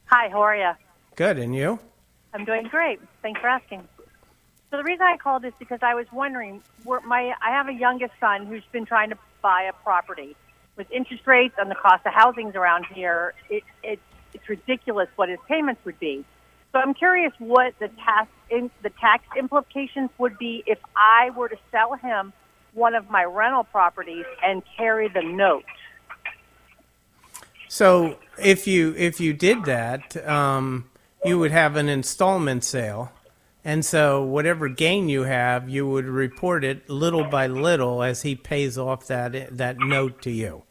[0.07, 0.72] Hi, how are you?
[1.14, 1.78] Good, and you?
[2.34, 2.98] I'm doing great.
[3.22, 3.86] Thanks for asking.
[4.70, 8.14] So the reason I called is because I was wondering, my I have a youngest
[8.18, 10.34] son who's been trying to buy a property.
[10.76, 14.01] With interest rates and the cost of housings around here, it, it
[14.34, 16.24] it's ridiculous what his payments would be.
[16.72, 21.48] So I'm curious what the tax in, the tax implications would be if I were
[21.48, 22.32] to sell him
[22.72, 25.64] one of my rental properties and carry the note.
[27.68, 30.90] So if you if you did that, um,
[31.24, 33.12] you would have an installment sale,
[33.64, 38.34] and so whatever gain you have, you would report it little by little as he
[38.34, 40.64] pays off that that note to you.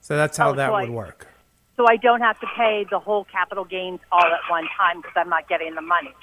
[0.00, 1.28] So that's how Oh, that so I- would work.
[1.76, 5.12] So I don't have to pay the whole capital gains all at one time because
[5.14, 6.14] I'm not getting the money.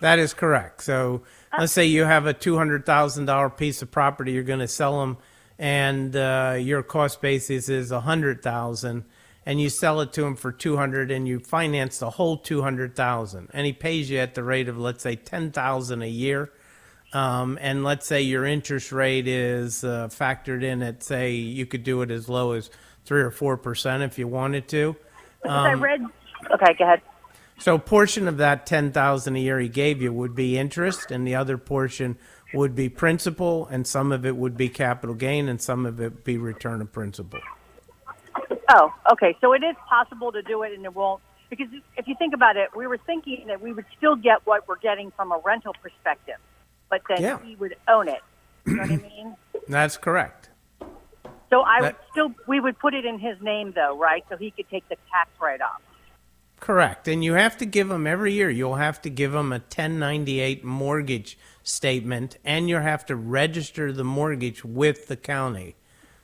[0.00, 0.82] That is correct.
[0.82, 1.22] So
[1.58, 4.68] let's say you have a two hundred thousand dollar piece of property, you're going to
[4.68, 5.18] sell them,
[5.58, 9.04] and uh, your cost basis is a hundred thousand,
[9.44, 12.62] and you sell it to him for two hundred, and you finance the whole two
[12.62, 16.08] hundred thousand, and he pays you at the rate of let's say ten thousand a
[16.08, 16.50] year.
[17.14, 21.84] Um, and let's say your interest rate is uh, factored in at say you could
[21.84, 22.70] do it as low as
[23.04, 24.96] three or four percent if you wanted to.
[25.42, 26.00] Because I Um, read.
[26.50, 27.02] Okay, go ahead.
[27.58, 31.10] So a portion of that ten thousand a year he gave you would be interest,
[31.10, 32.18] and the other portion
[32.54, 36.24] would be principal, and some of it would be capital gain, and some of it
[36.24, 37.40] be return of principal.
[38.68, 39.36] Oh, okay.
[39.40, 41.22] So it is possible to do it, and it won't.
[41.50, 44.66] Because if you think about it, we were thinking that we would still get what
[44.66, 46.36] we're getting from a rental perspective,
[46.88, 47.38] but then Yeah.
[47.42, 48.22] he would own it.
[48.64, 49.36] You know what I mean?
[49.68, 50.48] That's correct.
[51.50, 54.24] So I would still, we would put it in his name, though, right?
[54.30, 55.82] So he could take the tax write-off.
[56.62, 57.08] Correct.
[57.08, 58.48] And you have to give them every year.
[58.48, 64.04] You'll have to give them a 1098 mortgage statement, and you'll have to register the
[64.04, 65.74] mortgage with the county.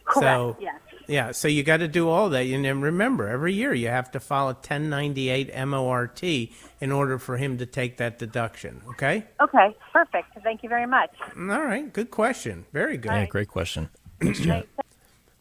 [0.04, 0.24] Correct.
[0.24, 0.80] So, yes.
[1.08, 2.46] Yeah, so you got to do all that.
[2.46, 7.36] And then remember, every year you have to file a 1098 MORT in order for
[7.36, 8.82] him to take that deduction.
[8.90, 9.24] Okay?
[9.40, 9.76] Okay.
[9.92, 10.38] Perfect.
[10.44, 11.10] Thank you very much.
[11.36, 12.64] All right, good question.
[12.72, 13.10] Very good.
[13.10, 13.88] Yeah, great question.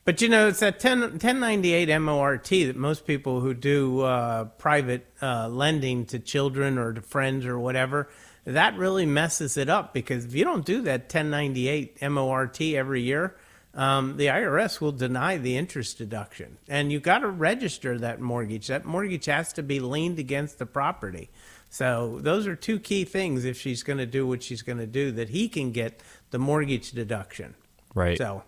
[0.08, 5.06] But you know, it's that 10, 1098 MORT that most people who do uh, private
[5.22, 8.08] uh, lending to children or to friends or whatever,
[8.46, 13.36] that really messes it up because if you don't do that 1098 MORT every year,
[13.74, 16.58] um, the IRS will deny the interest deduction.
[16.70, 18.68] And you've got to register that mortgage.
[18.68, 21.30] That mortgage has to be leaned against the property.
[21.70, 24.88] So those are two key things if she's going to do what she's going to
[24.88, 26.02] do that he can get
[26.32, 27.56] the mortgage deduction.
[27.94, 28.18] Right.
[28.18, 28.44] So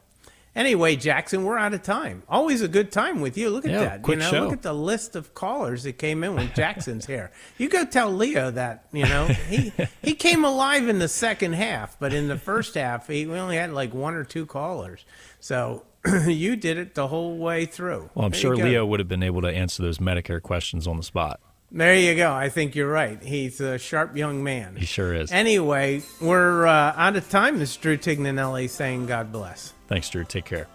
[0.56, 2.24] anyway, Jackson, we're out of time.
[2.30, 3.50] Always a good time with you.
[3.50, 4.02] Look at Yeah, that.
[4.02, 4.40] quick you know, show.
[4.44, 7.32] look at the list of callers that came in with Jackson's hair.
[7.58, 9.26] You go tell Leo that, you know.
[9.26, 9.72] He
[10.02, 13.56] he came alive in the second half, but in the first half he we only
[13.58, 15.06] had like one or two callers.
[15.40, 15.84] So
[16.28, 18.10] you did it the whole way through.
[18.16, 18.56] Well, I'm There sure.
[18.56, 21.40] Leo would have been able to answer those Medicare questions on the spot.
[21.72, 22.34] There you go.
[22.34, 23.22] I think you're right.
[23.22, 24.76] He's a sharp young man.
[24.76, 25.32] He sure is.
[25.32, 27.60] Anyway, we're uh, out of time.
[27.60, 29.74] This is Drew Tignanelli saying God bless.
[29.90, 30.24] Thanks, Drew.
[30.24, 30.68] Take care.